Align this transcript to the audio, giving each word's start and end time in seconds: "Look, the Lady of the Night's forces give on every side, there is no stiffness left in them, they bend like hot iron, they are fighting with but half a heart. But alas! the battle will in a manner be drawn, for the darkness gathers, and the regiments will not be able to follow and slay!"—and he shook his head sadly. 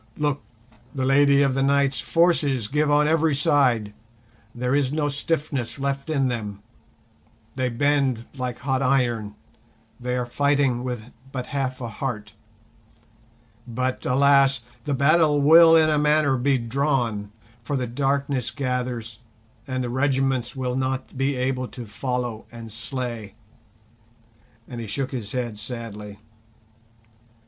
"Look, 0.17 0.41
the 0.95 1.05
Lady 1.05 1.43
of 1.43 1.53
the 1.53 1.61
Night's 1.61 1.99
forces 1.99 2.67
give 2.67 2.89
on 2.89 3.07
every 3.07 3.35
side, 3.35 3.93
there 4.55 4.73
is 4.73 4.91
no 4.91 5.09
stiffness 5.09 5.77
left 5.77 6.09
in 6.09 6.27
them, 6.27 6.63
they 7.55 7.69
bend 7.69 8.25
like 8.35 8.57
hot 8.57 8.81
iron, 8.81 9.35
they 9.99 10.17
are 10.17 10.25
fighting 10.25 10.83
with 10.83 11.11
but 11.31 11.45
half 11.53 11.79
a 11.81 11.87
heart. 11.87 12.33
But 13.67 14.03
alas! 14.07 14.61
the 14.85 14.95
battle 14.95 15.39
will 15.39 15.75
in 15.75 15.91
a 15.91 15.99
manner 15.99 16.35
be 16.35 16.57
drawn, 16.57 17.31
for 17.61 17.77
the 17.77 17.85
darkness 17.85 18.49
gathers, 18.49 19.19
and 19.67 19.83
the 19.83 19.89
regiments 19.91 20.55
will 20.55 20.75
not 20.75 21.15
be 21.15 21.35
able 21.35 21.67
to 21.67 21.85
follow 21.85 22.47
and 22.51 22.71
slay!"—and 22.71 23.35
he 24.81 24.87
shook 24.87 25.11
his 25.11 25.31
head 25.33 25.59
sadly. 25.59 26.17